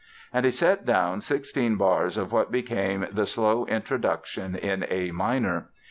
And 0.33 0.45
he 0.45 0.51
set 0.51 0.83
down 0.83 1.21
sixteen 1.21 1.75
bars 1.75 2.17
of 2.17 2.31
what 2.31 2.49
became 2.51 3.05
the 3.11 3.27
slow 3.27 3.67
introduction 3.67 4.55
in 4.55 4.83
A 4.89 5.11
minor. 5.11 5.69